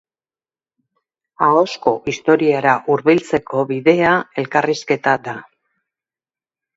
Ahozko 1.47 1.91
Historiara 2.11 2.73
hurbiltzeko 2.93 3.65
bidea 3.73 4.15
elkarrizketa 4.45 5.13
da. 5.29 5.35